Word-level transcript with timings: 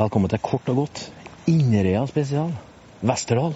Velkommen 0.00 0.30
til 0.32 0.40
Kort 0.40 0.68
og 0.72 0.76
godt. 0.78 1.00
Inderøya 1.50 2.06
spesial. 2.08 2.54
Westerdal. 3.04 3.52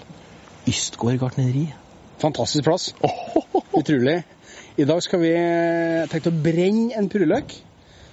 Ystgård 0.69 1.17
gartneri. 1.17 1.63
Fantastisk 2.21 2.67
plass. 2.67 2.91
Utrolig. 3.79 4.19
I 4.77 4.85
dag 4.85 5.01
skal 5.01 5.23
vi 5.23 5.31
tenke 6.11 6.29
å 6.29 6.43
brenne 6.45 6.93
en 6.99 7.09
purreløk. 7.09 7.55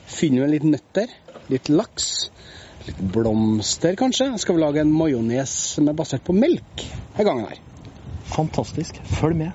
Finne 0.08 0.48
litt 0.48 0.64
nøtter, 0.64 1.12
litt 1.52 1.68
laks, 1.68 2.08
litt 2.86 3.04
blomster 3.12 4.00
kanskje. 4.00 4.30
Skal 4.40 4.56
vi 4.56 4.64
lage 4.64 4.80
en 4.80 4.96
majones 4.96 5.52
som 5.76 5.92
er 5.92 5.98
basert 6.00 6.24
på 6.24 6.32
melk 6.32 6.86
en 7.18 7.28
gang 7.28 7.44
her. 7.50 7.60
Fantastisk. 8.32 8.96
Følg 9.20 9.44
med. 9.44 9.52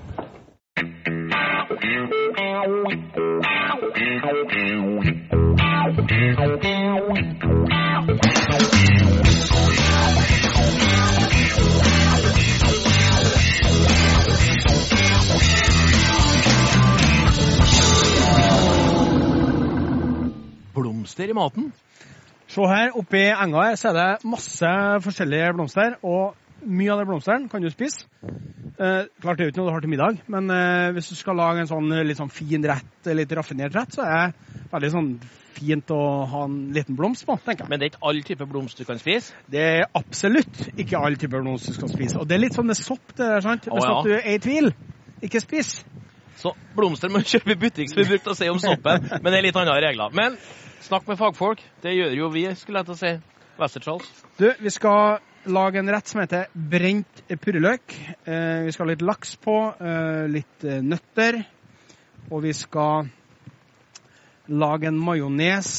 Blomster 21.18 21.32
i 21.32 21.34
maten. 21.34 21.72
Se 22.48 22.66
her, 22.70 22.92
oppi 22.96 23.24
enga 23.26 23.64
her 23.66 23.78
så 23.78 23.90
er 23.90 23.96
det 23.96 24.28
masse 24.30 24.68
forskjellige 25.02 25.48
blomster, 25.56 25.96
og 26.06 26.36
mye 26.62 26.92
av 26.94 27.00
de 27.00 27.06
blomstene 27.08 27.50
kan 27.50 27.64
du 27.64 27.66
spise. 27.72 28.06
Eh, 28.22 29.08
klart 29.18 29.40
det 29.40 29.48
er 29.48 29.50
ikke 29.50 29.58
noe 29.58 29.66
du 29.66 29.74
har 29.74 29.82
til 29.82 29.90
middag, 29.90 30.20
men 30.30 30.46
eh, 30.54 30.92
hvis 30.94 31.10
du 31.10 31.16
skal 31.18 31.34
lage 31.40 31.64
en 31.64 31.70
sånn 31.70 31.90
litt 32.06 32.20
sånn 32.20 32.30
fin 32.30 32.62
rett, 32.70 33.10
litt 33.10 33.34
raffinert 33.34 33.74
rett, 33.74 33.98
så 33.98 34.06
er 34.06 34.30
det 34.30 34.70
veldig 34.70 34.92
sånn 34.94 35.10
fint 35.58 35.90
å 35.90 36.00
ha 36.30 36.44
en 36.46 36.56
liten 36.76 36.94
blomst 36.94 37.26
på, 37.26 37.34
tenker 37.42 37.66
jeg. 37.66 37.72
Men 37.72 37.82
det 37.82 37.88
er 37.88 37.92
ikke 37.96 38.06
all 38.12 38.22
type 38.30 38.50
blomst 38.54 38.78
du 38.78 38.86
kan 38.86 39.02
spise? 39.02 39.34
Det 39.50 39.64
er 39.64 39.86
absolutt 39.98 40.68
ikke 40.76 41.02
all 41.02 41.18
type 41.18 41.34
blomst 41.34 41.66
du 41.66 41.74
skal 41.74 41.90
spise. 41.90 42.22
Og 42.22 42.30
det 42.30 42.38
er 42.38 42.46
litt 42.46 42.54
sånn 42.54 42.70
med 42.70 42.78
sopp, 42.78 43.16
det 43.16 43.24
der, 43.24 43.42
sant? 43.42 43.66
Hvis 43.66 43.90
oh, 43.90 43.90
ja. 43.90 44.02
du 44.06 44.14
er 44.20 44.36
i 44.36 44.38
tvil, 44.46 44.70
ikke 45.26 45.42
spis. 45.42 45.80
Så 46.38 46.52
blomster 46.76 47.10
må 47.10 47.22
du 47.22 47.26
kjøpe 47.28 47.54
i 47.54 47.58
butikk, 47.58 47.90
som 47.90 48.02
vi 48.02 48.12
brukte 48.12 48.30
å 48.30 48.38
si 48.38 48.48
om 48.50 48.60
soppen. 48.62 49.08
Men 49.10 49.32
det 49.32 49.40
er 49.40 49.46
litt 49.48 49.58
andre 49.58 49.80
regler. 49.88 50.14
Men 50.14 50.36
snakk 50.86 51.08
med 51.10 51.18
fagfolk. 51.18 51.62
Det 51.82 51.96
gjør 51.96 52.14
jo 52.14 52.30
vi, 52.34 52.44
skulle 52.58 52.82
jeg 52.82 52.90
til 52.90 52.94
å 52.94 53.00
si. 53.00 53.12
Wester-Charles. 53.58 54.10
Du, 54.38 54.46
vi 54.62 54.70
skal 54.70 55.18
lage 55.50 55.80
en 55.80 55.90
rett 55.90 56.06
som 56.06 56.20
heter 56.22 56.46
brent 56.54 57.22
purreløk. 57.42 57.94
Eh, 58.22 58.66
vi 58.68 58.74
skal 58.74 58.86
ha 58.86 58.92
litt 58.92 59.02
laks 59.02 59.34
på, 59.42 59.56
eh, 59.82 60.26
litt 60.30 60.66
eh, 60.66 60.78
nøtter. 60.84 61.40
Og 62.30 62.44
vi 62.44 62.52
skal 62.54 63.08
lage 64.48 64.88
en 64.88 65.00
majones 65.00 65.72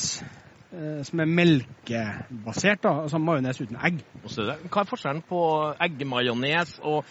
som 0.70 1.22
er 1.24 1.30
melkebasert, 1.34 2.84
da. 2.84 2.92
Altså 3.06 3.18
majones 3.18 3.58
uten 3.58 3.80
egg. 3.82 4.04
Hva 4.22 4.84
er 4.84 4.90
forskjellen 4.90 5.24
på 5.26 5.40
eggmajones 5.82 6.76
og 6.86 7.08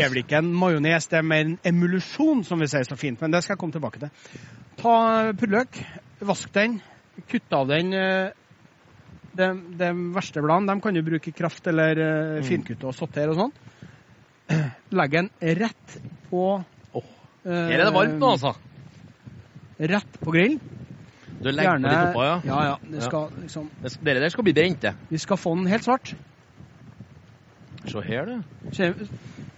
Det 0.00 0.08
er 0.08 0.10
vel 0.10 0.22
ikke 0.24 0.40
en 0.42 0.50
majones, 0.58 1.06
det 1.12 1.20
er 1.20 1.28
mer 1.28 1.44
en 1.46 1.58
emulusjon, 1.70 2.42
som 2.48 2.58
vi 2.58 2.66
sier 2.72 2.88
så 2.88 2.98
fint. 2.98 3.20
Men 3.22 3.30
det 3.30 3.44
skal 3.44 3.54
jeg 3.54 3.62
komme 3.62 3.76
tilbake 3.76 4.02
til. 4.02 4.10
Ta 4.80 4.96
purreløk, 5.38 5.78
vask 6.26 6.50
den, 6.56 6.80
kutt 7.30 7.54
av 7.54 7.70
den 7.70 7.94
eh, 7.94 8.34
de, 9.38 9.48
de 9.78 9.90
verste 10.14 10.42
bladene 10.42 10.74
de 10.74 10.82
kan 10.82 10.94
du 10.94 11.02
bruke 11.06 11.32
kraft 11.34 11.66
eller 11.70 11.98
uh, 11.98 12.44
finkutte 12.46 12.88
og 12.90 12.94
sortere 12.96 13.34
og 13.34 13.40
sånn. 13.40 13.54
Legg 14.98 15.16
den 15.16 15.30
rett 15.62 15.98
på 16.30 16.44
eh, 16.94 17.02
Her 17.48 17.80
er 17.80 17.84
det 17.88 17.94
varmt 17.96 18.20
nå, 18.20 18.34
altså. 18.36 18.54
Rett 19.78 20.20
på 20.22 20.34
grillen. 20.34 20.73
Du 21.44 21.50
legger 21.52 21.76
på 21.78 21.84
litt 21.84 22.08
oppå, 22.08 22.24
ja. 22.24 22.36
ja, 22.48 22.60
ja. 22.70 22.76
Det 22.82 23.04
Ja. 23.12 23.22
liksom, 23.42 23.70
Det- 23.82 23.98
Dere 24.04 24.20
der 24.24 24.32
skal 24.32 24.44
bli 24.44 24.52
brente. 24.56 24.94
vi 25.10 25.18
skal 25.18 25.36
få 25.36 25.54
den 25.56 25.66
helt 25.66 25.84
svart. 25.84 26.14
Se 27.86 28.00
her, 28.00 28.24
du. 28.26 28.38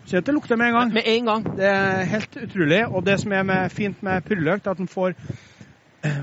Se 0.06 0.16
at 0.18 0.24
det 0.26 0.34
lukter 0.34 0.56
med 0.58 0.68
en 0.68 0.74
gang. 0.74 0.92
Med 0.94 1.02
en 1.06 1.24
gang. 1.26 1.44
Det 1.56 1.66
er 1.66 2.04
helt 2.10 2.36
utrolig. 2.36 2.84
Og 2.92 3.04
det 3.06 3.20
som 3.20 3.32
er 3.32 3.42
med, 3.42 3.70
fint 3.74 4.02
med 4.02 4.24
purreløk, 4.26 4.66
er 4.66 4.70
at 4.70 4.78
den 4.78 4.88
får, 4.90 5.14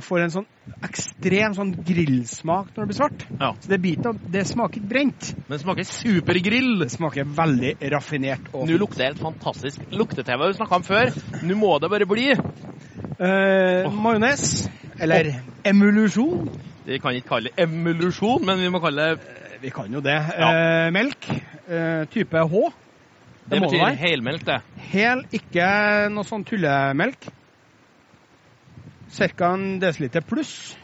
får 0.03 0.19
en 0.23 0.29
sånn 0.31 0.45
ekstrem 0.83 1.55
sånn 1.57 1.71
grillsmak 1.83 2.69
når 2.75 2.85
det 2.85 2.87
blir 2.91 2.99
svart. 2.99 3.25
Ja. 3.39 3.49
Så 3.59 3.67
det, 3.71 3.81
biter, 3.83 4.13
det 4.31 4.45
smaker 4.47 4.79
ikke 4.79 4.89
brent. 4.93 5.33
Men 5.47 5.57
det 5.57 5.61
smaker 5.65 5.83
supergrill. 5.89 6.79
Det 6.83 6.91
smaker 6.91 7.23
veldig 7.39 7.73
raffinert. 7.91 8.51
og 8.53 8.67
Nå 8.69 8.77
lukter 8.79 8.97
det 9.03 9.09
helt 9.13 9.23
fantastisk. 9.23 9.83
Lukte-TV 9.91 10.37
har 10.39 10.47
vi 10.53 10.59
snakka 10.59 10.75
om 10.79 10.83
før. 10.87 11.11
Nå 11.43 11.55
må 11.59 11.73
det 11.83 11.89
bare 11.91 12.07
bli. 12.07 12.29
Eh, 13.19 13.91
Majones, 13.91 14.69
eller 15.03 15.33
emulusjon. 15.67 16.47
Vi 16.83 16.99
kan 16.99 17.15
ikke 17.15 17.29
kalle 17.35 17.51
det 17.51 17.65
emulusjon, 17.67 18.43
men 18.45 18.59
vi 18.59 18.71
må 18.71 18.81
kalle 18.83 19.13
det 19.13 19.41
Vi 19.63 19.71
kan 19.71 19.91
jo 19.93 20.01
det. 20.03 20.17
Ja. 20.35 20.49
Eh, 20.51 20.89
melk, 20.91 21.29
eh, 21.71 22.03
type 22.11 22.41
H. 22.51 22.63
Det 23.43 23.55
det 23.55 23.61
betyr 23.63 23.95
helmelk, 23.99 24.45
det. 24.47 24.57
Hel, 24.91 25.23
ikke 25.35 25.67
noe 26.11 26.27
sånn 26.27 26.43
tullemelk. 26.47 27.29
Ca. 29.13 29.49
en 29.53 29.79
desiliter 29.79 30.23
pluss. 30.25 30.75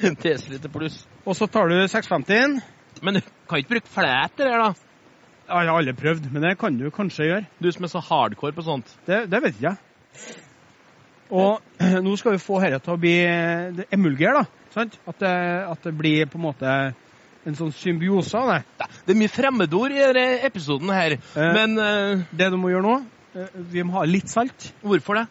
En 0.00 0.16
desiliter 0.24 0.72
pluss. 0.72 1.02
Og 1.26 1.36
så 1.36 1.48
tar 1.50 1.68
du 1.68 1.80
650 1.88 2.44
inn. 2.44 2.60
Men 3.02 3.18
du 3.18 3.20
kan 3.48 3.60
ikke 3.60 3.74
bruke 3.74 3.92
flæt 3.92 4.36
det, 4.40 4.48
da. 4.48 4.70
Jeg 5.50 5.66
har 5.66 5.72
aldri 5.74 5.96
prøvd, 5.98 6.28
men 6.30 6.44
det 6.44 6.54
kan 6.60 6.76
du 6.78 6.86
kanskje 6.94 7.26
gjøre. 7.26 7.48
Du 7.58 7.70
som 7.72 7.84
er 7.84 7.92
så 7.92 8.02
hardcore 8.04 8.54
på 8.54 8.64
sånt. 8.66 8.92
Det, 9.08 9.24
det 9.32 9.42
vet 9.42 9.56
ikke 9.56 9.72
jeg. 9.72 10.36
Og 11.30 11.60
nå 12.04 12.16
skal 12.20 12.34
vi 12.36 12.42
få 12.42 12.60
dette 12.64 12.80
til 12.84 12.96
å 12.96 13.00
bli 13.00 13.14
det 13.78 13.86
emulger, 13.94 14.40
da. 14.40 14.44
Sant? 14.74 14.98
At, 15.06 15.18
det, 15.22 15.34
at 15.70 15.86
det 15.86 15.94
blir 15.98 16.28
på 16.30 16.38
en 16.38 16.46
måte 16.46 16.74
en 17.48 17.56
sånn 17.56 17.72
symbiose 17.74 18.36
av 18.38 18.50
det. 18.52 18.88
Det 19.06 19.14
er 19.14 19.18
mye 19.22 19.32
fremmedord 19.32 19.94
i 19.94 20.02
denne 20.02 20.26
episoden 20.46 20.90
her. 20.92 21.16
Eh. 21.16 21.52
Men 21.56 21.78
eh, 21.80 22.26
Det 22.36 22.50
du 22.52 22.58
må 22.60 22.72
gjøre 22.72 22.84
nå, 22.84 22.96
eh, 23.34 23.54
vi 23.72 23.84
må 23.86 23.96
ha 23.96 24.04
litt 24.08 24.28
salt. 24.30 24.72
hvorfor 24.84 25.22
det? 25.22 25.26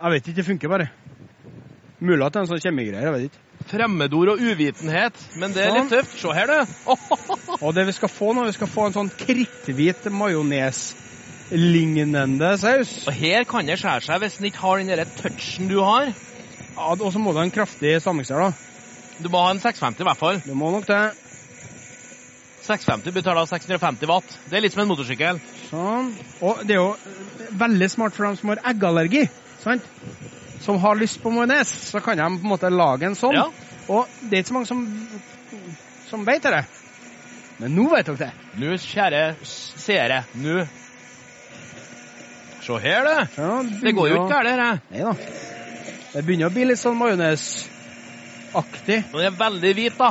Jeg 0.00 0.14
vet 0.16 0.26
ikke, 0.28 0.36
det 0.40 0.48
funker 0.48 0.72
bare. 0.72 0.88
Mulig 2.00 2.24
at 2.24 2.32
det 2.34 2.40
er 2.40 2.44
en 2.46 2.50
sånn 2.54 2.64
kjemigreie, 2.64 3.04
jeg 3.04 3.14
vet 3.14 3.28
ikke. 3.28 3.46
Fremmedord 3.70 4.30
og 4.32 4.40
uvitenhet. 4.40 5.18
Men 5.38 5.52
det 5.52 5.66
er 5.66 5.74
litt 5.76 5.90
Sånn. 5.90 6.00
tøft. 6.00 6.14
Se 6.16 6.32
her, 6.34 6.48
du. 6.48 6.84
Og 7.66 7.74
det 7.76 7.84
vi 7.90 7.94
skal 7.94 8.10
få 8.10 8.32
nå, 8.34 8.46
vi 8.48 8.56
skal 8.56 8.70
få 8.72 8.88
en 8.88 8.96
sånn 8.96 9.10
kritthvit 9.20 10.08
majones-lignende 11.50 12.58
saus. 12.58 13.06
Og 13.06 13.12
her 13.14 13.44
kan 13.44 13.66
det 13.66 13.78
skjære 13.78 14.04
seg 14.04 14.20
hvis 14.22 14.38
den 14.38 14.46
ikke 14.46 14.58
har 14.62 14.78
den 14.78 14.88
der 14.88 15.04
touchen 15.04 15.68
du 15.68 15.80
har. 15.82 16.12
Ja, 16.76 16.94
og 16.94 17.12
så 17.12 17.18
må 17.18 17.32
du 17.32 17.38
ha 17.38 17.44
en 17.44 17.50
kraftig 17.50 18.00
stammikser, 18.00 18.38
da. 18.38 18.52
Du 19.20 19.28
må 19.28 19.42
ha 19.42 19.50
en 19.50 19.60
650 19.60 20.00
i 20.00 20.04
hvert 20.04 20.18
fall. 20.18 20.40
Du 20.46 20.54
må 20.54 20.70
nok 20.70 20.86
det. 20.86 21.12
650 22.62 23.12
betaler 23.12 23.46
650 23.46 24.06
watt. 24.08 24.38
Det 24.48 24.56
er 24.56 24.62
litt 24.62 24.72
som 24.72 24.82
en 24.84 24.88
motorsykkel. 24.88 25.40
Sånn. 25.68 26.12
Og 26.40 26.62
det 26.64 26.76
er 26.76 26.80
jo 26.80 26.96
veldig 27.58 27.90
smart 27.90 28.14
for 28.14 28.28
dem 28.28 28.36
som 28.38 28.52
har 28.52 28.62
eggallergi, 28.70 29.26
sant? 29.62 29.86
Som 30.60 30.78
har 30.80 30.98
lyst 31.00 31.22
på 31.22 31.32
majones, 31.32 31.72
så 31.90 32.02
kan 32.04 32.20
de 32.20 32.28
på 32.36 32.44
en 32.44 32.52
måte 32.52 32.70
lage 32.70 33.08
en 33.08 33.16
sånn. 33.18 33.36
Ja. 33.36 33.48
Og 33.90 34.06
det 34.22 34.38
er 34.38 34.44
ikke 34.44 34.52
så 34.52 34.58
mange 34.58 34.70
som, 34.70 34.84
som 36.08 36.26
vet 36.28 36.46
det. 36.46 36.62
Men 37.60 37.74
nå 37.76 37.88
vet 37.90 38.06
dere 38.06 38.28
det. 38.28 38.30
Nå, 38.60 38.76
kjære 38.80 39.24
seere, 39.44 40.22
nå 40.40 40.62
Se 42.78 42.86
her, 42.86 43.04
du. 43.04 43.10
Ja, 43.42 43.62
Det 43.82 43.92
går 43.96 44.08
jo 44.08 44.14
ikke 44.20 44.30
galt, 44.30 44.46
dette. 44.46 44.80
Nei 44.90 45.00
da. 45.02 45.12
Det 46.12 46.24
begynner 46.26 46.46
å 46.50 46.54
bli 46.54 46.64
litt 46.70 46.78
sånn 46.80 46.96
majonesaktig. 46.98 48.98
Men 49.12 49.20
den 49.20 49.28
er 49.32 49.36
veldig 49.38 49.72
hvit, 49.78 49.96
da. 49.98 50.10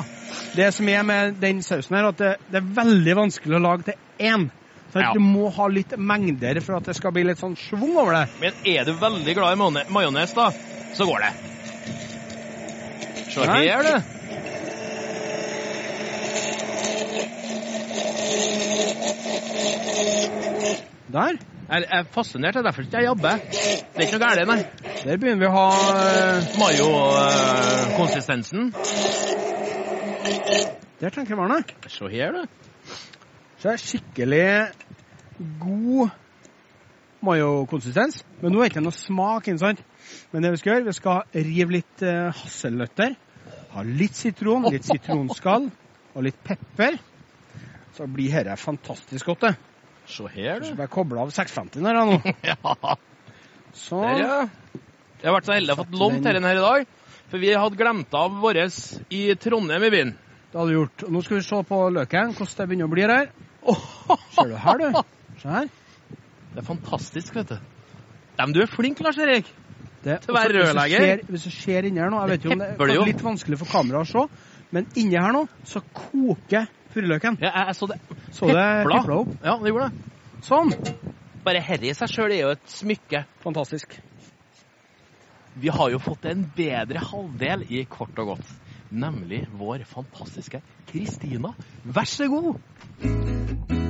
Det 0.56 0.70
som 0.75 0.88
er 0.90 1.03
med 1.03 1.34
den 1.42 1.62
sausen 1.66 1.96
her, 1.97 2.06
at 2.12 2.18
det, 2.22 2.31
det 2.52 2.58
er 2.62 2.68
veldig 2.80 3.16
vanskelig 3.20 3.56
å 3.59 3.64
lage 3.64 3.84
til 3.92 3.97
én. 4.20 4.50
Så 4.94 5.00
Ja. 5.03 5.12
Du 5.14 5.20
må 5.22 5.50
ha 5.53 5.68
litt 5.70 5.94
mengder 5.97 6.59
for 6.66 6.75
at 6.80 6.86
det 6.90 6.96
skal 6.97 7.12
bli 7.14 7.24
litt 7.24 7.38
sånn 7.38 7.56
schwung 7.56 7.94
over 7.97 8.14
det. 8.14 8.28
Men 8.42 8.53
er 8.66 8.84
du 8.86 8.94
veldig 8.97 9.34
glad 9.38 9.53
i 9.53 9.56
majones- 9.94 10.34
da, 10.34 10.50
så 10.94 11.06
går 11.06 11.20
det. 11.20 11.34
Se 13.30 13.41
her, 13.46 13.84
du. 13.84 14.02
Der. 21.09 21.38
Jeg 21.70 21.86
er 21.86 22.02
fascinert. 22.10 22.54
Det 22.54 22.60
er 22.60 22.64
derfor 22.66 22.82
ikke 22.82 22.98
jeg 22.98 23.06
jobber. 23.06 23.30
Det 23.30 23.96
er 23.96 24.02
ikke 24.08 24.18
noe 24.18 24.26
galt, 24.26 24.48
nei. 24.50 24.64
Der 25.04 25.18
begynner 25.22 25.42
vi 25.44 25.46
å 25.46 25.52
ha 25.54 25.70
uh, 25.70 26.42
Mayo-konsistensen. 26.58 28.74
Der 31.00 31.10
tenker 31.14 31.36
jeg 31.36 31.38
varene. 31.38 31.62
Se 31.86 32.10
her, 32.10 32.34
du. 32.34 32.42
Så 33.62 33.70
er 33.70 33.78
det 33.78 33.86
skikkelig 33.86 34.74
god 35.62 36.10
mayo-konsistens. 37.22 38.26
Men 38.42 38.50
nå 38.56 38.64
er 38.64 38.66
det 38.66 38.74
ikke 38.74 38.88
noe 38.88 38.98
smak 38.98 39.46
inn, 39.52 39.62
sant? 39.62 39.78
Men 40.34 40.42
det 40.42 40.50
vi 40.56 40.62
skal 40.64 40.74
gjøre, 40.74 40.90
vi 40.90 40.98
skal 40.98 41.22
rive 41.52 41.70
litt 41.78 41.98
uh, 42.02 42.34
hasselnøtter. 42.42 43.14
Ha 43.76 43.80
litt 43.86 44.18
sitron, 44.18 44.66
litt 44.74 44.90
sitronskall 44.90 45.70
og 46.16 46.22
litt 46.26 46.40
pepper. 46.42 46.98
Så 47.94 48.10
blir 48.10 48.34
dette 48.40 48.58
fantastisk 48.58 49.30
godt, 49.30 49.46
det. 49.52 49.69
Se 50.09 50.26
her, 50.34 50.61
Så 50.64 50.72
du. 50.73 50.78
bare 50.79 50.90
koble 50.91 51.22
av 51.22 51.29
650 51.35 51.85
her 51.85 51.94
da, 52.00 52.06
nå. 52.09 52.34
Ja. 52.50 52.96
Sånn. 53.78 54.02
Der, 54.08 54.23
ja. 54.23 54.40
Jeg 55.20 55.28
har 55.29 55.35
vært 55.35 55.50
så 55.50 55.53
heldig 55.58 55.73
å 55.73 55.76
ha 55.78 55.84
fått 55.84 55.97
lånt 56.00 56.23
denne 56.26 56.50
her 56.50 56.58
i 56.58 56.64
dag. 56.64 56.88
For 57.29 57.38
vi 57.44 57.52
hadde 57.53 57.78
glemt 57.78 58.16
av 58.17 58.40
vår 58.41 58.58
i 59.14 59.22
Trondheim 59.38 59.84
i 59.85 59.91
byen. 59.94 60.14
Det 60.50 60.58
hadde 60.58 60.72
vi 60.72 60.78
gjort. 60.79 61.03
Nå 61.14 61.22
skal 61.22 61.38
vi 61.38 61.44
se 61.46 61.59
på 61.70 61.82
løken, 61.94 62.32
hvordan 62.34 62.56
det 62.58 62.67
begynner 62.72 62.90
å 62.90 62.94
bli 62.96 63.06
her. 63.06 63.29
Ser 64.34 64.50
du 64.50 64.56
her, 64.64 64.82
du? 64.82 65.35
Se 65.44 65.52
her. 65.53 65.70
Det 66.56 66.64
er 66.64 66.66
fantastisk, 66.66 67.35
vet 67.38 67.52
du. 67.53 67.59
Men 68.40 68.56
du 68.56 68.61
er 68.64 68.72
flink, 68.72 69.03
Lars 69.06 69.20
Erik. 69.22 69.46
Det, 70.02 70.16
Til 70.23 70.32
å 70.34 70.38
være 70.40 70.56
du 70.56 70.59
rørlegger. 70.64 71.06
ser- 71.06 71.23
Hvis 71.29 71.44
du 71.46 71.52
ser 71.53 71.85
inni 71.85 72.00
her 72.02 72.09
nå, 72.09 72.22
jeg 72.23 72.38
vet 72.40 72.46
jo 72.47 72.56
om 72.56 72.61
det 72.64 72.70
er 72.96 73.06
litt 73.11 73.22
vanskelig 73.22 73.59
for 73.59 73.70
kamera 73.70 74.02
å 74.02 74.08
se, 74.08 74.23
men 74.72 74.88
inni 74.97 75.20
her 75.20 75.35
nå 75.35 75.44
så 75.67 75.82
koker 75.94 76.66
purreløken. 76.94 77.40
Ja, 77.41 77.52
jeg, 77.53 77.72
jeg 77.72 77.80
så 77.80 77.90
det. 77.91 78.00
Så 78.36 78.52
det 78.52 78.68
pipla 78.86 79.18
opp. 79.22 79.34
Ja, 79.44 79.58
det 79.62 79.74
gjorde 79.74 79.90
det. 79.90 80.14
Sånn. 80.47 80.74
Bare 81.46 81.64
herre 81.64 81.90
i 81.90 81.96
seg 81.96 82.12
sjøl 82.12 82.36
er 82.36 82.41
jo 82.44 82.53
et 82.56 82.72
smykke. 82.72 83.24
Fantastisk. 83.44 83.97
Vi 85.59 85.72
har 85.74 85.91
jo 85.91 86.00
fått 86.00 86.28
en 86.30 86.46
bedre 86.56 87.03
halvdel 87.09 87.66
i 87.74 87.84
kort 87.90 88.20
og 88.22 88.36
godt. 88.36 88.56
Nemlig 88.90 89.44
vår 89.59 89.84
fantastiske 89.90 90.64
Kristina. 90.90 91.53
Vær 91.84 92.09
så 92.09 92.30
god! 92.32 93.89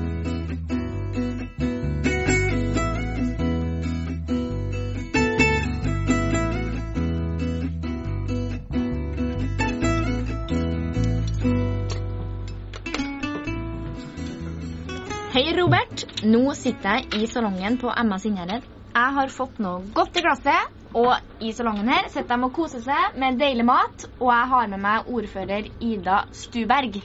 Robert. 15.69 16.01
Nå 16.25 16.53
sitter 16.57 16.95
jeg 16.97 17.19
i 17.21 17.27
salongen 17.29 17.75
på 17.77 17.91
Emma 17.93 18.17
Sinnæred. 18.17 18.63
Jeg 18.95 19.13
har 19.13 19.29
fått 19.29 19.59
noe 19.61 19.83
godt 19.93 20.15
i 20.17 20.23
glasset, 20.25 20.71
og 20.97 21.11
i 21.45 21.51
salongen 21.53 21.91
her 21.93 22.07
sitter 22.09 22.39
de 22.39 22.47
og 22.47 22.55
koser 22.55 22.81
seg 22.81 23.19
med 23.21 23.37
deilig 23.37 23.67
mat. 23.67 24.07
Og 24.17 24.31
jeg 24.33 24.47
har 24.53 24.71
med 24.71 24.81
meg 24.81 25.11
ordfører 25.13 25.67
Ida 25.77 26.23
Stuberg. 26.33 26.97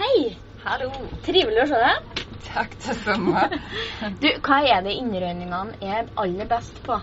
Hei. 0.00 0.32
Hallo. 0.64 0.90
Trivelig 1.22 1.62
å 1.62 1.68
se 1.70 1.78
deg. 1.84 2.24
Takk 2.48 2.74
det 2.88 2.98
samme. 3.04 3.46
Du, 4.24 4.28
hva 4.48 4.58
er 4.66 4.82
det 4.82 4.96
innrøyningene 4.98 5.78
er 5.78 6.10
aller 6.18 6.50
best 6.50 6.82
på? 6.82 6.98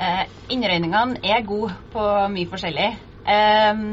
Eh, 0.00 0.24
innrøyningene 0.56 1.20
er 1.20 1.44
gode 1.44 1.76
på 1.92 2.08
mye 2.32 2.48
forskjellig. 2.48 2.90
Eh, 3.28 3.84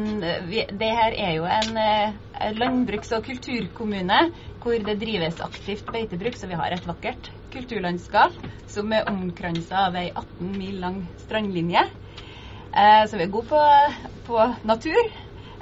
vi, 0.48 0.64
det 0.80 0.96
her 0.96 1.20
er 1.28 1.36
jo 1.42 1.52
en 1.60 1.84
eh, 1.84 2.52
landbruks- 2.56 3.12
og 3.20 3.28
kulturkommune 3.28 4.30
hvor 4.66 4.82
det 4.82 4.96
drives 4.98 5.38
aktivt 5.46 5.86
beitebruk, 5.94 6.38
så 6.40 6.50
vi 6.50 6.58
har 6.58 6.74
et 6.74 6.88
vakkert 6.90 7.30
kulturlandskap 7.54 8.34
som 8.72 8.90
er 8.98 9.06
omkransa 9.12 9.84
av 9.92 9.98
ei 10.00 10.08
18 10.10 10.56
mil 10.58 10.80
lang 10.82 11.04
strandlinje. 11.22 11.84
Eh, 12.74 13.04
så 13.06 13.20
vi 13.20 13.28
er 13.28 13.32
gode 13.36 13.48
på, 13.52 13.62
på 14.26 14.42
natur. 14.66 15.12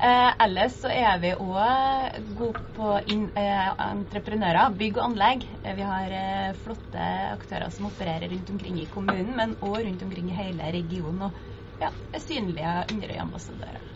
Eh, 0.03 0.29
ellers 0.45 0.77
så 0.81 0.89
er 0.89 1.19
vi 1.21 1.33
òg 1.35 2.15
gode 2.39 2.63
på 2.77 2.93
in, 3.11 3.27
eh, 3.37 3.69
entreprenører, 3.89 4.73
bygg 4.79 4.97
og 5.01 5.09
anlegg. 5.09 5.45
Eh, 5.61 5.75
vi 5.77 5.89
har 5.89 6.15
eh, 6.21 6.53
flotte 6.63 7.09
aktører 7.33 7.75
som 7.75 7.91
opererer 7.91 8.31
rundt 8.31 8.53
omkring 8.55 8.79
i 8.81 8.87
kommunen, 8.93 9.35
men 9.35 9.57
òg 9.59 9.83
rundt 9.83 10.07
omkring 10.07 10.31
i 10.31 10.39
hele 10.39 10.71
regionen. 10.79 11.27
Og 11.27 11.83
ja, 11.83 11.91
er 12.15 12.23
synlige 12.23 12.77
Inderøy-ambassadører. 12.95 13.92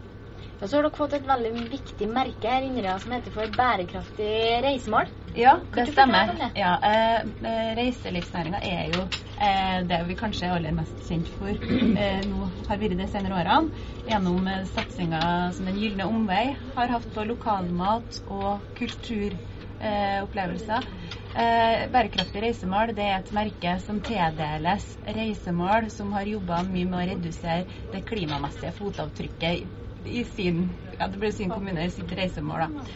Og 0.57 0.65
så 0.71 0.80
har 0.80 0.88
dere 0.88 0.98
fått 0.98 1.12
et 1.13 1.25
veldig 1.27 1.51
viktig 1.69 2.07
merke 2.09 2.50
her 2.50 2.63
inne 2.65 2.95
som 3.00 3.12
heter 3.13 3.33
for 3.36 3.45
bærekraftig 3.59 4.30
reisemål. 4.65 5.06
Ja, 5.38 5.51
Kan 5.71 5.86
det 5.86 5.94
stemmer. 5.94 6.31
det? 6.39 6.48
Ja, 6.57 6.71
eh, 6.81 7.75
Reiselivsnæringa 7.77 8.57
er 8.65 8.88
jo 8.95 9.04
eh, 9.38 9.83
det 9.86 10.00
vi 10.07 10.15
kanskje 10.18 10.48
er 10.48 10.56
aller 10.56 10.74
mest 10.74 10.98
kjent 11.06 11.30
for 11.38 11.51
eh, 11.54 12.25
nå 12.25 12.48
har 12.71 12.81
vært 12.81 12.98
de 12.98 13.06
senere 13.12 13.38
årene. 13.38 13.69
Gjennom 14.09 14.48
eh, 14.50 14.63
satsinga 14.74 15.21
som 15.54 15.69
Den 15.69 15.77
gylne 15.77 16.09
omvei 16.09 16.56
har 16.74 16.89
hatt 16.95 17.06
på 17.13 17.27
lokalmat 17.30 18.18
og 18.25 18.65
kulturopplevelser. 18.81 20.89
Eh, 21.38 21.86
bærekraftig 21.94 22.42
reisemål 22.48 22.95
det 22.98 23.06
er 23.06 23.19
et 23.21 23.30
merke 23.36 23.77
som 23.86 24.01
tildeles 24.01 24.95
reisemål 25.06 25.92
som 25.94 26.18
har 26.18 26.25
jobba 26.33 26.63
mye 26.65 26.89
med 26.89 26.98
å 27.04 27.07
redusere 27.13 27.68
det 27.94 28.01
klimamessige 28.09 28.74
fotavtrykket 28.74 29.68
i 30.07 30.24
sin, 30.25 30.65
ja, 30.98 31.07
det 31.07 31.19
blir 31.21 31.31
sin 31.36 31.51
kommune, 31.54 31.89
sitt 31.92 32.12
reisemål. 32.12 32.68
da. 32.68 32.88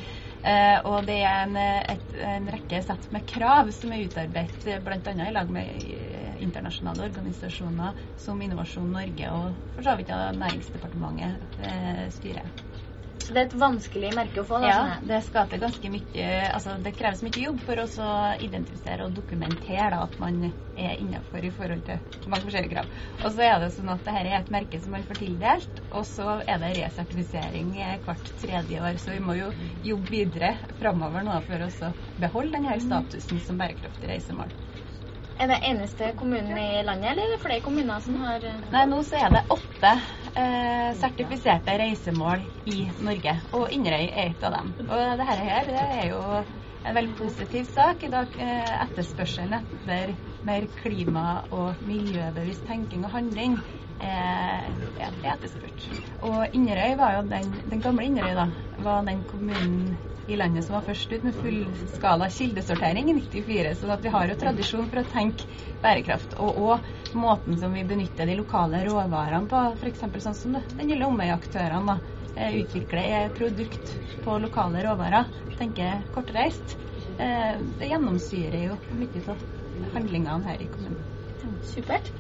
Uh, 0.42 0.80
og 0.90 1.04
det 1.06 1.20
er 1.22 1.44
en, 1.44 1.58
et, 1.62 2.14
en 2.18 2.48
rekke 2.50 2.80
sett 2.82 3.04
med 3.14 3.28
krav 3.30 3.70
som 3.78 3.92
er 3.94 4.08
utarbeidet 4.08 4.80
bl.a. 4.82 5.14
i 5.14 5.34
lag 5.36 5.52
med 5.54 5.84
internasjonale 6.42 7.06
organisasjoner 7.12 8.00
som 8.18 8.42
Innovasjon 8.42 8.90
Norge 8.90 9.30
og 9.36 9.60
for 9.76 9.86
så 9.86 9.94
vidt 10.00 10.10
ja, 10.10 10.32
Næringsdepartementet 10.34 11.62
uh, 11.62 12.08
styrer. 12.18 12.50
Så 13.32 13.36
det 13.38 13.42
er 13.46 13.48
et 13.48 13.62
vanskelig 13.62 14.10
merke 14.12 14.42
å 14.42 14.44
få. 14.44 14.58
da, 14.60 14.68
Ja, 14.68 14.80
sånn 14.84 15.08
det 15.08 15.20
skaper 15.24 15.60
ganske 15.62 15.90
mye 15.94 16.32
Altså 16.52 16.74
det 16.84 16.92
kreves 17.00 17.22
mye 17.24 17.44
jobb 17.46 17.62
for 17.64 17.80
å 17.80 18.08
identifisere 18.44 19.06
og 19.06 19.14
dokumentere 19.16 19.88
da, 19.94 20.02
at 20.04 20.18
man 20.20 20.50
er 20.76 20.98
innenfor 21.00 21.46
i 21.48 21.52
forhold 21.56 21.86
til 21.88 22.02
mange 22.28 22.44
forskjellige 22.50 22.74
krav. 22.74 22.90
Og 23.24 23.32
så 23.32 23.46
er 23.48 23.56
det 23.64 23.70
sånn 23.78 23.92
at 23.94 24.04
dette 24.04 24.20
er 24.20 24.42
et 24.42 24.52
merke 24.52 24.82
som 24.84 24.92
man 24.92 25.06
får 25.08 25.22
tildelt, 25.22 25.80
og 25.96 26.04
så 26.10 26.42
er 26.44 26.60
det 26.60 26.74
resertifisering 26.82 27.72
hvert 28.04 28.34
tredje 28.44 28.84
år. 28.84 29.00
Så 29.00 29.16
vi 29.16 29.24
må 29.24 29.38
jo 29.40 29.54
jobbe 29.86 30.12
videre 30.12 30.52
framover 30.82 31.24
nå 31.24 31.40
for 31.48 31.70
å 31.70 31.94
beholde 32.20 32.58
denne 32.58 32.82
statusen 32.84 33.40
som 33.40 33.64
bærekraftig 33.64 34.12
reisemål. 34.12 34.52
Er 35.42 35.48
det 35.50 35.62
eneste 35.72 36.12
kommunen 36.20 36.58
i 36.60 36.84
landet, 36.84 37.14
eller 37.14 37.24
er 37.24 37.32
det 37.34 37.42
flere 37.42 37.64
kommuner 37.66 38.04
som 38.04 38.20
har 38.22 38.44
eh, 38.46 38.60
Nei, 38.70 38.84
nå 38.92 39.00
så 39.08 39.18
er 39.18 39.32
det 39.34 39.42
åtte 39.56 39.94
eh, 40.36 40.92
sertifiserte 41.00 41.78
reisemål 41.82 42.44
i 42.72 42.90
Norge, 43.04 43.36
og 43.58 43.72
Inderøy 43.74 44.08
er 44.10 44.32
et 44.32 44.44
av 44.48 44.56
dem. 44.58 44.74
Og 44.88 45.22
dette 45.22 45.30
her 45.30 45.70
det 45.70 45.86
er 45.86 46.10
jo 46.12 46.22
en 46.82 46.98
veldig 46.98 47.16
positiv 47.20 47.66
sak. 47.70 48.04
I 48.08 48.12
dag 48.14 48.38
eh, 48.42 48.76
etterspørselen 48.86 49.58
etter 49.60 50.16
mer 50.48 50.68
klima- 50.82 51.44
og 51.54 51.82
miljøbevisst 51.86 52.66
tenking 52.68 53.06
og 53.06 53.14
handling 53.16 53.58
eh, 54.02 54.08
er, 54.08 55.18
er 55.24 55.34
etterspurt. 55.36 55.90
Og 56.26 56.46
Inderøy 56.58 56.96
var 57.02 57.20
jo 57.20 57.28
den, 57.30 57.52
den 57.70 57.84
gamle 57.84 58.08
Inderøy 58.10 58.34
da, 58.38 58.48
var 58.82 59.04
den 59.08 59.26
kommunen 59.30 60.00
i 60.32 60.38
landet 60.40 60.66
som 60.66 60.76
var 60.78 60.86
først 60.86 61.12
ut 61.12 61.24
med 61.28 61.36
fullskala 61.36 62.30
kildesortering 62.32 63.10
i 63.12 63.16
94. 63.20 63.76
Så 63.80 63.90
at 63.92 64.04
vi 64.06 64.12
har 64.14 64.30
jo 64.32 64.38
tradisjon 64.40 64.88
for 64.90 65.02
å 65.02 65.10
tenke 65.12 65.48
bærekraft. 65.84 66.36
Og 66.40 66.60
òg 66.70 66.90
måten 67.18 67.58
som 67.60 67.74
vi 67.76 67.84
benytter 67.88 68.30
de 68.30 68.38
lokale 68.40 68.84
råvarene 68.88 69.50
på, 69.52 69.62
f.eks. 69.82 70.06
sånn 70.24 70.38
som 70.38 70.58
den 70.58 70.90
gjelder 70.92 71.10
omveiaktørene. 71.10 71.86
da, 71.96 72.00
eh, 72.36 72.60
Utvikler 72.62 73.26
et 73.26 73.34
produkt 73.38 73.96
på 74.24 74.38
lokale 74.40 74.84
råvarer. 74.86 75.26
Tenker 75.58 76.04
kortreist. 76.12 76.78
Eh, 77.18 77.58
Det 77.78 77.90
gjennomsyrer 77.90 78.68
jo 78.70 78.78
mye 78.92 79.24
av 79.28 79.38
handlingene 79.94 80.44
her 80.48 80.62
i 80.62 80.68
kommunen. 80.68 81.04
Supert. 81.64 82.12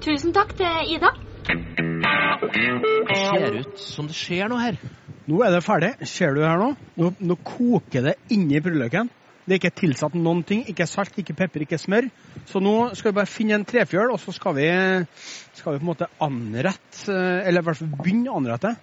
Tusen 0.00 0.32
takk 0.32 0.54
til 0.56 0.94
Ida. 0.94 1.10
Det 3.10 3.16
ser 3.16 3.56
ut 3.60 3.78
som 3.78 4.06
det 4.06 4.14
skjer 4.16 4.48
noe 4.48 4.60
her. 4.62 4.78
Nå 5.28 5.40
er 5.44 5.52
det 5.52 5.64
ferdig. 5.64 5.94
Ser 6.08 6.36
du 6.36 6.44
her 6.44 6.60
nå? 6.60 6.70
Nå, 6.96 7.10
nå 7.20 7.36
koker 7.44 8.06
det 8.08 8.16
inni 8.32 8.60
purreløken. 8.62 9.10
Det 9.44 9.56
er 9.56 9.60
ikke 9.60 9.78
tilsatt 9.80 10.14
noen 10.14 10.42
ting. 10.46 10.62
Ikke 10.70 10.86
salt, 10.88 11.16
ikke 11.18 11.34
pepper, 11.38 11.64
ikke 11.64 11.78
smør. 11.80 12.08
Så 12.48 12.60
nå 12.62 12.74
skal 12.98 13.10
vi 13.10 13.18
bare 13.18 13.30
finne 13.30 13.56
en 13.58 13.66
trefjøl, 13.66 14.12
og 14.14 14.20
så 14.22 14.34
skal 14.36 14.54
vi, 14.58 14.68
skal 15.58 15.74
vi 15.74 15.80
på 15.80 15.84
en 15.84 15.90
måte 15.90 16.10
anrette, 16.22 17.06
eh, 17.10 17.48
eller 17.48 17.64
i 17.64 17.68
hvert 17.68 17.80
fall 17.80 17.92
begynne 17.96 18.30
å 18.30 18.40
anrette. 18.40 18.74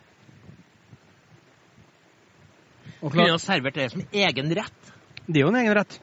Og 2.98 3.14
klart, 3.14 3.14
klart, 3.14 3.32
ha 3.32 3.42
servert 3.42 3.78
det 3.78 3.92
som 3.94 4.04
egen 4.12 4.56
rett. 4.58 4.94
det 5.28 5.40
er 5.40 5.46
jo 5.46 5.54
en 5.54 5.60
egen 5.62 5.78
rett. 5.78 6.00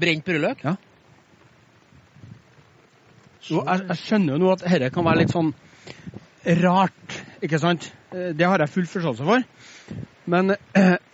Brent 0.00 0.26
purreløk. 0.26 0.64
Ja. 0.66 0.74
Så 3.44 3.60
jeg, 3.60 3.86
jeg 3.88 4.00
skjønner 4.00 4.34
jo 4.34 4.42
nå 4.42 4.52
at 4.54 4.64
dette 4.64 4.90
kan 4.92 5.06
være 5.06 5.22
litt 5.22 5.32
sånn 5.34 5.52
rart, 6.60 7.13
ikke 7.42 7.58
sant? 7.62 7.90
Eh, 8.12 8.32
Det 8.36 8.46
har 8.46 8.58
jeg 8.58 8.72
full 8.74 8.86
forståelse 8.86 9.24
for. 9.24 9.44
Men 10.26 10.56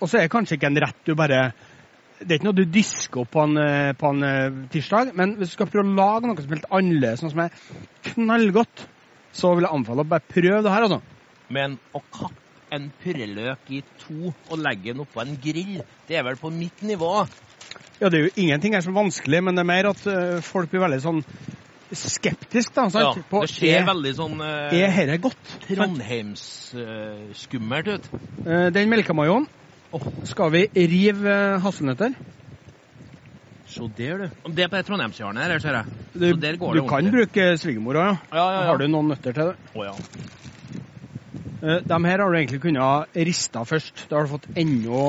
Og 0.00 0.08
så 0.08 0.18
er 0.18 0.26
det 0.26 0.32
kanskje 0.32 0.56
ikke 0.58 0.70
en 0.70 0.80
rett 0.84 1.04
du 1.06 1.14
bare 1.18 1.52
Det 2.20 2.30
er 2.30 2.38
ikke 2.38 2.50
noe 2.50 2.58
du 2.58 2.64
disker 2.68 3.22
opp 3.22 3.30
på 3.32 3.42
en, 3.46 3.56
eh, 3.56 3.92
på 3.96 4.10
en 4.12 4.22
eh, 4.22 4.58
tirsdag. 4.72 5.14
Men 5.16 5.36
hvis 5.38 5.54
du 5.54 5.56
skal 5.56 5.70
prøve 5.72 5.88
å 5.88 5.96
lage 5.96 6.28
noe 6.28 6.36
som 6.36 6.52
er 6.52 6.58
helt 6.58 6.74
annerledes, 6.76 7.22
noe 7.24 7.32
som 7.32 7.40
er 7.46 7.54
knallgodt, 8.10 8.82
så 9.32 9.54
vil 9.56 9.64
jeg 9.64 9.72
anbefale 9.72 10.04
å 10.04 10.10
bare 10.10 10.28
prøve 10.28 10.60
det 10.66 10.74
her, 10.74 10.84
altså. 10.84 11.00
Men 11.48 11.78
å 11.96 12.02
kappe 12.12 12.76
en 12.76 12.90
purreløk 13.02 13.72
i 13.72 13.80
to 14.02 14.34
og 14.34 14.60
legge 14.60 14.92
den 14.92 15.00
oppå 15.00 15.24
en 15.24 15.32
grill, 15.40 15.80
det 16.10 16.18
er 16.20 16.26
vel 16.28 16.36
på 16.36 16.52
mitt 16.52 16.84
nivå. 16.86 17.24
Ja, 18.00 18.08
det 18.08 18.18
er 18.18 18.28
jo 18.28 18.36
ingenting 18.44 18.76
her 18.76 18.84
som 18.84 18.94
er 18.94 19.02
vanskelig, 19.02 19.40
men 19.44 19.56
det 19.56 19.64
er 19.64 19.70
mer 19.72 19.90
at 19.90 20.04
eh, 20.12 20.44
folk 20.44 20.70
blir 20.70 20.84
veldig 20.84 21.00
sånn 21.04 21.24
skeptiske, 21.96 22.74
da. 22.76 22.82
Ja, 22.86 22.90
Sant? 23.12 23.24
På, 23.30 23.40
det 23.44 23.50
ser 23.54 23.78
er, 23.80 23.86
veldig 23.88 24.12
sånn 24.18 24.36
er 24.44 24.74
eh, 24.74 24.96
dette 25.00 25.18
godt? 25.24 25.44
Trondheimsskummelt 25.68 25.70
Trondheims-skummelt 25.70 27.86
ut. 27.94 28.04
Eh, 28.46 28.66
Den 28.74 28.86
melkemajoen 28.92 29.44
skal 30.30 30.48
vi 30.54 30.62
rive 30.74 31.30
eh, 31.30 31.60
hasselnøtter. 31.64 32.10
Se 33.70 33.86
der, 33.96 34.14
du. 34.18 34.26
Det 34.50 34.62
er 34.64 34.68
på 34.70 34.76
det 34.80 34.86
Trondheimshjørnet 34.88 35.42
her, 35.46 35.58
ser 35.62 35.74
jeg. 35.78 35.84
Du, 36.14 36.26
Så 36.32 36.36
der 36.42 36.54
går 36.58 36.70
du 36.74 36.78
det 36.80 36.86
kan 36.88 36.94
ordentlig. 36.98 37.14
bruke 37.28 37.44
svigermora, 37.62 38.02
ja. 38.08 38.14
Ja, 38.34 38.38
ja, 38.38 38.44
ja. 38.60 38.64
Har 38.70 38.76
du 38.82 38.86
noen 38.90 39.08
nøtter 39.12 39.32
til 39.36 39.44
det? 39.52 39.56
Oh, 39.78 39.82
ja. 39.86 39.94
Eh, 41.62 41.78
De 41.86 41.96
her 42.06 42.18
har 42.24 42.28
du 42.32 42.36
egentlig 42.38 42.62
kunnet 42.64 43.06
rista 43.28 43.60
først. 43.68 43.96
Da 44.10 44.12
har 44.16 44.22
du 44.26 44.30
fått 44.32 44.48
enda 44.58 45.02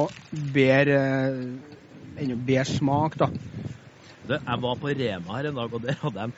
bedre, 0.54 0.98
eh, 1.02 2.22
enda 2.22 2.36
bedre 2.38 2.66
smak, 2.70 3.18
da. 3.18 3.28
Du, 4.28 4.34
jeg 4.38 4.58
var 4.62 4.76
på 4.78 4.88
Rema 4.94 5.38
her 5.40 5.46
en 5.50 5.58
dag, 5.58 5.74
og 5.74 5.82
der 5.82 5.98
hadde 6.04 6.22
de 6.28 6.32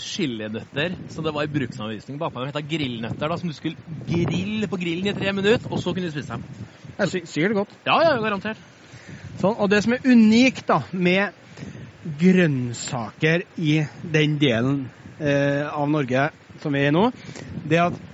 chilinøtter 0.00 0.96
som 1.12 1.24
det 1.26 1.32
var 1.36 1.46
i 1.46 1.52
bruksanvisning 1.52 2.18
bakpå. 2.20 2.42
De 2.42 2.50
heter 2.50 2.66
grillnøtter, 2.70 3.28
da, 3.30 3.36
som 3.40 3.50
du 3.50 3.54
skulle 3.56 3.76
grille 4.08 4.68
på 4.70 4.78
grillen 4.80 5.10
i 5.10 5.14
tre 5.16 5.32
minutter, 5.36 5.68
og 5.70 5.78
så 5.82 5.92
kunne 5.94 6.08
du 6.10 6.14
spise 6.14 6.34
dem. 6.34 6.44
Det 6.96 7.06
er 7.06 7.12
sy- 7.12 7.26
sikkert 7.30 7.54
godt. 7.60 7.76
Ja, 7.88 7.98
ja, 8.04 8.16
garantert. 8.20 8.60
Sånn, 9.40 9.54
og 9.56 9.70
det 9.72 9.82
som 9.84 9.94
er 9.96 10.04
unikt 10.04 10.66
da, 10.68 10.82
med 10.92 11.32
grønnsaker 12.20 13.44
i 13.60 13.80
den 14.02 14.36
delen 14.40 14.86
eh, 15.20 15.64
av 15.68 15.88
Norge 15.92 16.28
som 16.60 16.72
vi 16.74 16.82
er 16.84 16.90
i 16.92 16.94
nå, 16.96 17.08
det 17.64 17.78
er 17.80 17.90
at 17.90 18.06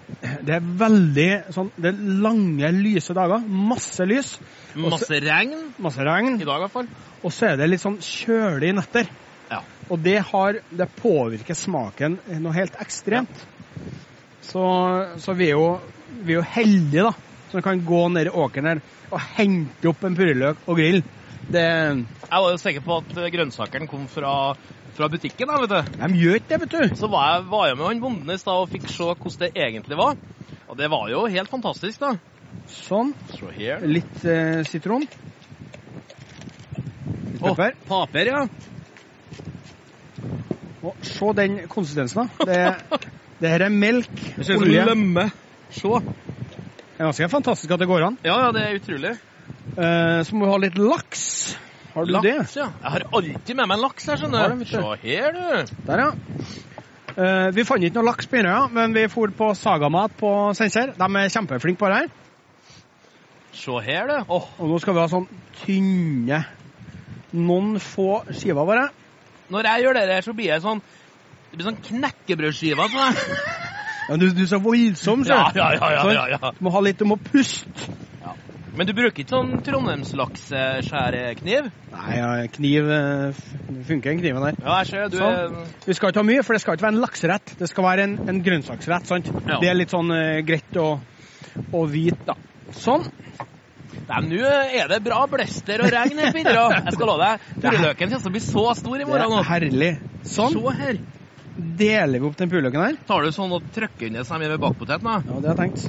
det 0.47 0.55
er 0.57 0.64
veldig 0.81 1.26
sånn 1.55 1.69
Det 1.76 1.90
er 1.93 1.99
lange, 2.25 2.71
lyse 2.73 3.14
dager. 3.14 3.43
Masse 3.47 4.02
lys. 4.09 4.33
Masse 4.75 5.19
regn, 5.23 5.52
Masse 5.78 6.02
regn. 6.07 6.38
i 6.40 6.47
dag 6.49 6.57
i 6.57 6.62
hvert 6.64 6.73
fall. 6.73 6.88
Og 7.23 7.35
så 7.37 7.50
er 7.52 7.61
det 7.61 7.69
litt 7.69 7.83
sånn 7.83 7.99
kjølige 8.02 8.75
netter. 8.78 9.11
Og 9.87 10.00
det, 10.02 10.19
har, 10.31 10.61
det 10.71 10.88
påvirker 10.99 11.55
smaken 11.55 12.19
noe 12.43 12.55
helt 12.57 12.75
ekstremt. 12.83 13.45
Så, 14.43 14.62
så 15.23 15.35
vi, 15.38 15.50
er 15.50 15.59
jo, 15.59 15.69
vi 16.23 16.35
er 16.35 16.40
jo 16.40 16.47
heldige, 16.57 17.07
da, 17.07 17.43
som 17.52 17.62
kan 17.62 17.83
gå 17.87 18.02
ned 18.14 18.31
i 18.31 18.35
åkeren 18.35 18.71
her 18.71 18.83
og 19.07 19.23
hente 19.37 19.90
opp 19.90 20.02
en 20.07 20.16
purreløk 20.19 20.64
og 20.66 20.81
grill. 20.81 21.02
Det, 21.47 21.62
Jeg 21.62 22.43
var 22.43 22.50
jo 22.50 22.59
sikker 22.59 22.83
på 22.83 22.97
at 23.02 23.12
eh, 23.21 23.28
grønnsakene 23.31 23.87
kom 23.90 24.09
fra, 24.11 24.33
fra 24.97 25.09
butikken. 25.12 25.47
Da, 25.47 25.61
vet 25.62 25.75
du. 25.75 25.99
de 26.00 26.23
gjør 26.23 26.40
ikke 26.40 26.50
det, 26.50 26.61
vet 26.64 26.75
du. 26.75 26.97
Så 26.99 27.11
var 27.12 27.28
jeg, 27.28 27.45
var 27.52 27.69
jeg 27.69 27.78
med 27.78 27.87
han 27.87 28.02
bonden 28.02 28.35
i 28.35 28.38
stad 28.43 28.64
og 28.64 28.73
fikk 28.73 28.88
se 28.90 29.07
hvordan 29.12 29.45
det 29.45 29.52
egentlig 29.55 30.00
var. 30.00 30.19
Og 30.66 30.81
det 30.81 30.90
var 30.90 31.07
jo 31.12 31.26
helt 31.31 31.52
fantastisk, 31.52 32.02
da. 32.02 32.16
Sånn. 32.71 33.12
Her. 33.55 33.85
Litt 33.87 34.25
eh, 34.26 34.64
sitron. 34.66 35.07
Pepper. 37.37 37.38
Pepper. 37.38 37.76
paper, 37.87 38.33
ja. 38.33 38.47
Og 40.87 40.97
se 41.07 41.33
den 41.38 41.59
konsistensen, 41.73 42.28
da. 42.38 42.47
Det, 42.47 43.02
det 43.43 43.50
her 43.52 43.66
er 43.66 43.75
melk, 43.75 44.12
Det 44.37 44.47
ser 44.47 44.57
ut 44.57 44.62
som 44.62 44.66
olje. 44.69 44.85
lømme. 44.87 45.26
Se. 45.75 46.00
Det 46.97 47.02
er 47.02 47.09
ganske 47.11 47.28
fantastisk 47.33 47.73
at 47.75 47.83
det 47.83 47.88
går 47.90 48.05
an. 48.07 48.19
Ja, 48.25 48.37
ja, 48.47 48.52
det 48.55 48.62
er 48.64 48.78
utrolig. 48.78 49.14
Eh, 49.76 50.21
så 50.25 50.37
må 50.38 50.47
vi 50.47 50.52
ha 50.55 50.61
litt 50.62 50.78
laks. 50.81 51.25
Har 51.97 52.07
du 52.09 52.12
det? 52.21 52.35
Laks, 52.38 52.55
ja. 52.57 52.69
Jeg 52.83 52.93
har 52.95 53.05
alltid 53.19 53.57
med 53.59 53.69
meg 53.73 53.81
laks 53.83 54.07
her, 54.09 54.21
skjønner 54.21 54.55
du. 54.55 54.64
Se 54.69 54.83
her, 55.02 55.37
du. 55.37 55.75
Der, 55.88 56.02
ja. 56.07 56.11
Eh, 57.16 57.49
vi 57.57 57.64
fant 57.64 57.85
ikke 57.85 57.97
noe 57.99 58.09
laks 58.11 58.28
på 58.28 58.37
Inderøya, 58.40 58.66
men 58.76 58.93
vi 58.97 59.07
for 59.12 59.33
på 59.37 59.50
Sagamat 59.57 60.16
på 60.21 60.31
Steinkjer. 60.57 60.95
De 60.99 61.09
er 61.21 61.33
kjempeflinke 61.33 61.81
på 61.81 61.88
det 61.93 62.00
her. 62.02 62.14
Se 63.57 63.78
her, 63.87 64.11
du. 64.11 64.33
Åh, 64.37 64.49
Og 64.61 64.69
nå 64.71 64.78
skal 64.83 64.97
vi 64.97 65.00
ha 65.05 65.09
sånn 65.09 65.28
tynne 65.62 66.43
Noen 67.37 67.76
få 67.83 68.21
skiver 68.37 68.64
bare. 68.69 68.87
Når 69.53 69.62
jeg 69.71 69.79
gjør 69.87 69.95
det 70.00 70.07
der, 70.11 70.21
så 70.26 70.33
blir 70.37 70.49
jeg 70.53 70.61
sånn 70.65 70.81
Det 71.50 71.55
blir 71.61 71.69
sånn 71.71 71.83
knekkebrødskive. 71.91 72.85
på. 72.93 73.03
Ja, 74.09 74.12
du, 74.21 74.26
du 74.35 74.43
er 74.45 74.50
så 74.50 74.59
voldsom, 74.62 75.25
så. 75.26 75.33
Ja, 75.35 75.37
ja, 75.55 75.69
ja, 75.75 75.88
ja, 75.97 76.03
Sånn. 76.03 76.15
ja, 76.15 76.25
ja. 76.37 76.50
Du 76.59 76.62
må 76.67 76.71
ha 76.75 76.81
litt 76.85 77.00
om 77.03 77.12
å 77.17 77.19
puste. 77.19 77.71
Men 78.76 78.85
du 78.85 78.93
bruker 78.93 79.23
ikke 79.23 79.33
sånn 79.33 79.55
trondheimslakseskjærekniv? 79.65 81.69
Nei, 81.95 82.12
ja, 82.19 82.29
kniv 82.53 82.91
eh, 82.93 83.33
funker, 83.88 84.11
den 84.11 84.19
kniven 84.21 84.43
der. 84.45 84.53
Ja, 84.61 84.75
jeg 84.83 84.87
ser 84.91 85.09
du 85.09 85.17
Sånn. 85.17 85.55
Vi 85.87 85.93
skal 85.97 86.09
ikke 86.12 86.21
ha 86.21 86.26
mye, 86.29 86.43
for 86.45 86.53
det 86.53 86.61
skal 86.61 86.76
ikke 86.76 86.85
være 86.85 86.93
en 86.99 87.05
lakserett. 87.05 87.55
Det 87.57 87.69
skal 87.71 87.85
være 87.88 88.03
en, 88.05 88.19
en 88.29 88.43
grønnsaksrett. 88.45 89.07
sant? 89.09 89.26
Ja. 89.49 89.57
Det 89.62 89.69
er 89.71 89.79
litt 89.81 89.88
sånn 89.95 90.11
uh, 90.12 90.45
greit 90.47 90.76
å, 90.83 90.91
å 91.73 91.81
vite, 91.88 92.21
da. 92.29 92.35
Sånn. 92.76 93.00
Nå 94.06 94.38
er 94.46 94.86
det 94.92 95.00
bra 95.02 95.25
blester 95.26 95.82
og 95.82 95.90
regn 95.90 96.18
her, 96.22 96.30
Pirra. 96.36 96.66
Jeg 96.78 96.92
skal 96.94 97.08
love 97.10 97.25
deg. 97.26 97.40
Purreløken 97.58 98.06
kommer 98.12 98.22
til 98.22 98.30
å 98.30 98.34
bli 98.36 98.42
så 98.44 98.64
stor 98.78 98.94
i 98.94 98.98
Det 99.02 99.08
morgen. 99.10 99.32
er 99.40 99.48
herlig. 99.50 99.92
Sånn. 100.22 100.52
Se 100.54 100.75
her. 100.78 101.00
Deler 101.80 102.20
vi 102.22 102.26
opp 102.28 102.36
den 102.38 102.50
purløken 102.52 102.82
her. 102.84 102.94
Tar 103.08 103.20
du 103.26 103.30
sånn 103.34 103.52
og 103.56 103.62
trykker 103.75 104.06
under 104.10 104.22
seg 104.22 104.28
som 104.30 104.42
er 104.44 104.52
med 104.54 104.60
bakpoteten? 104.62 105.06
da? 105.08 105.22
Ja, 105.26 105.40
det 105.40 105.48
har 105.50 105.56
jeg 105.56 105.62
tenkt. 105.64 105.80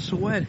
Se 0.00 0.16
her. 0.22 0.46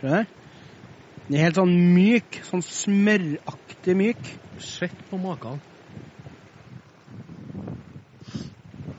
Se 0.00 0.08
her. 0.08 0.26
Den 1.30 1.38
er 1.38 1.44
helt 1.46 1.58
sånn 1.60 1.74
myk. 1.94 2.40
Sånn 2.50 2.64
smøraktig 2.66 3.94
myk. 3.96 4.22
Sett 4.60 4.96
på 5.10 5.16
maken. 5.22 5.60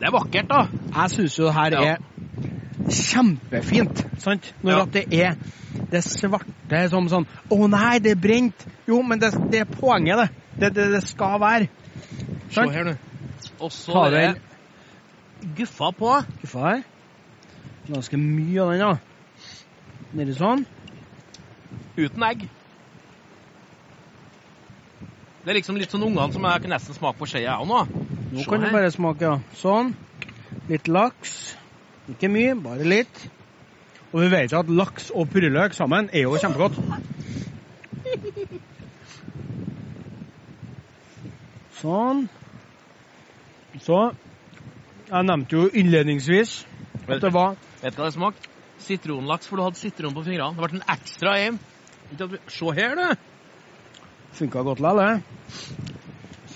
Det 0.02 0.08
er 0.10 0.14
vakkert, 0.16 0.48
da. 0.50 0.62
Jeg 0.96 1.12
syns 1.14 1.36
jo 1.38 1.46
det 1.46 1.54
her 1.54 1.76
Ja. 1.78 1.82
er 1.94 1.98
kjempefint. 2.90 4.06
sant? 4.20 4.54
Når 4.64 4.72
Ja. 4.72 4.82
at 4.82 4.94
det 4.94 5.14
er 5.14 5.36
det 5.92 6.04
svarte 6.04 6.90
som 6.90 7.08
sånn 7.08 7.28
Å 7.52 7.68
nei, 7.70 8.00
det 8.00 8.12
er 8.12 8.16
brent! 8.16 8.66
Jo, 8.88 9.02
men 9.02 9.20
det, 9.20 9.32
det 9.52 9.60
er 9.62 9.66
poenget, 9.66 10.18
det. 10.18 10.30
Det, 10.60 10.74
det, 10.76 10.92
det 10.94 11.04
skal 11.08 11.40
være. 11.40 11.68
Se 12.50 12.62
her, 12.62 12.84
nå. 12.84 12.96
Og 13.60 13.72
så 13.72 14.06
er 14.08 14.10
det 14.10 14.42
guffa 15.58 15.92
på. 15.92 16.26
Guffa 16.42 16.60
her. 16.60 16.84
Ganske 17.88 18.18
mye 18.18 18.62
av 18.62 18.72
den, 18.72 18.80
da. 18.80 18.98
Nedi 20.14 20.34
sånn. 20.34 20.66
Uten 21.98 22.24
egg. 22.24 22.50
Det 25.44 25.50
er 25.50 25.54
liksom 25.58 25.78
litt 25.78 25.90
sånn 25.92 26.04
ungene 26.06 26.34
som 26.34 26.44
jeg 26.44 26.62
kan 26.62 26.72
nesten 26.72 26.94
smake 26.98 27.18
på 27.18 27.30
skjea 27.30 27.60
òg 27.62 27.68
nå. 27.68 27.86
Nå 28.32 28.44
kan 28.48 28.62
du 28.64 28.70
bare 28.72 28.92
smake, 28.94 29.28
ja. 29.28 29.40
Sånn. 29.60 29.94
Litt 30.70 30.88
laks. 30.88 31.56
Ikke 32.12 32.30
mye, 32.32 32.56
bare 32.56 32.88
litt. 32.88 33.26
Og 34.12 34.22
vi 34.24 34.30
vet 34.32 34.52
jo 34.52 34.60
at 34.62 34.72
laks 34.72 35.10
og 35.16 35.30
purreløk 35.32 35.76
sammen 35.76 36.10
er 36.14 36.26
jo 36.26 36.38
kjempegodt. 36.40 36.80
Sånn. 41.82 42.26
Så 43.82 44.00
Jeg 45.12 45.28
nevnte 45.28 45.56
jo 45.58 45.68
innledningsvis 45.76 46.62
at 47.08 47.22
det 47.24 47.32
var 47.34 47.56
Vet 47.82 47.96
du 47.96 48.02
hva 48.02 48.08
det 48.08 48.16
smakte? 48.16 48.48
Sitronlaks, 48.82 49.48
for 49.50 49.60
du 49.60 49.64
hadde 49.66 49.78
sitron 49.80 50.14
på 50.16 50.24
fingrene. 50.26 50.56
Det 50.58 50.70
ble 50.70 50.80
en 50.80 50.88
ekstra 50.90 51.34
vi- 52.32 52.40
Se 52.48 52.72
her, 52.76 52.96
du. 52.96 53.16
Funka 54.34 54.64
godt 54.64 54.80
likevel, 54.80 54.98
det. 54.98 55.91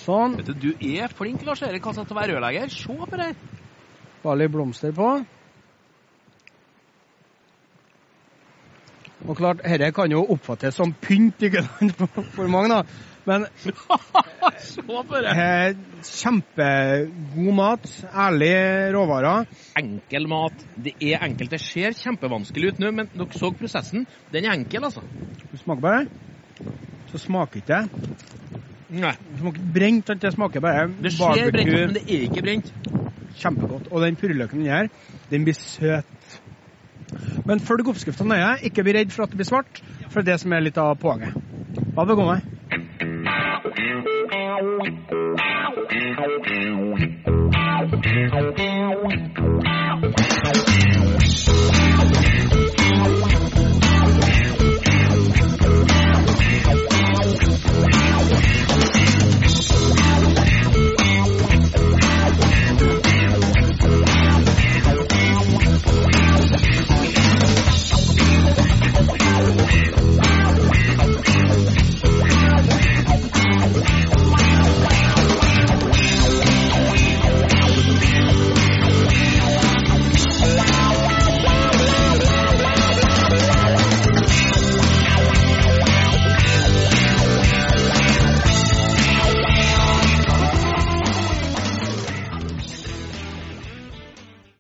Sånn. 0.06 0.36
Vet 0.38 0.52
du, 0.52 0.54
du 0.70 0.86
er 0.96 1.10
flink, 1.18 1.42
Lars 1.48 1.64
Erik, 1.66 1.86
altså, 1.90 2.04
til 2.06 2.16
å 2.16 2.20
være 2.20 2.36
rørlegger. 2.36 2.70
Se 2.74 2.94
på 2.94 3.18
det. 3.20 3.32
Bare 4.24 4.38
litt 4.44 4.54
blomster 4.54 4.94
på. 4.96 5.10
Og 9.26 9.38
klart, 9.40 9.64
dette 9.66 9.88
kan 9.96 10.12
jo 10.14 10.20
oppfattes 10.36 10.76
som 10.78 10.92
pynt 11.02 11.42
ikke 11.48 11.64
sant, 11.66 11.96
for- 11.98 12.28
for 12.36 12.48
mange, 12.52 12.70
da. 12.70 12.84
Men 13.26 13.48
Se 14.62 14.84
på 14.86 15.22
det. 15.24 15.32
eh, 15.34 15.74
kjempegod 16.06 17.56
mat. 17.58 17.88
Ærlige 18.14 18.92
råvarer. 18.94 19.48
Enkel 19.82 20.28
mat. 20.30 20.62
Det 20.78 20.94
er 21.02 21.26
enkelt. 21.26 21.50
Det 21.56 21.62
ser 21.64 21.96
kjempevanskelig 21.98 22.76
ut 22.76 22.84
nå, 22.84 22.92
men 22.94 23.10
dere 23.16 23.34
så 23.40 23.50
prosessen. 23.58 24.06
Den 24.32 24.46
er 24.46 24.54
enkel, 24.60 24.86
altså. 24.86 25.02
Du 25.50 25.58
smaker 25.58 25.82
på 25.82 25.96
det? 25.96 26.70
Så 27.10 27.24
smaker 27.26 27.64
ikke 27.64 27.74
det. 27.74 28.65
Nei. 28.90 29.14
Det 29.18 29.40
smaker 29.40 29.62
brent. 29.74 30.12
Det 30.22 30.34
smaker 30.34 30.62
bare 30.62 30.88
Det 31.02 31.14
ser 31.14 31.52
brent 31.52 31.70
ut, 31.70 31.80
men 31.80 31.96
det 31.96 32.04
er 32.06 32.26
ikke 32.28 32.44
brent. 32.46 32.74
Kjempegodt. 33.36 33.88
Og 33.92 34.02
den 34.06 34.16
purreløken 34.16 34.62
inni 34.62 34.70
her, 34.72 34.90
den 35.32 35.44
blir 35.48 35.58
søt. 35.60 36.42
Men 37.46 37.60
følg 37.60 37.88
oppskrifta 37.90 38.28
nøye. 38.28 38.56
Ikke 38.70 38.86
bli 38.86 38.96
redd 38.98 39.14
for 39.14 39.26
at 39.26 39.34
det 39.34 39.42
blir 39.42 39.50
svart, 39.50 39.82
for 40.10 40.22
det 40.22 40.28
er 40.28 40.32
det 40.34 40.42
som 40.46 40.54
er 40.54 40.66
litt 40.66 40.78
av 40.82 40.96
poenget. 41.02 41.36
Ha 41.98 42.06
det 42.06 42.20
godt. 42.20 42.55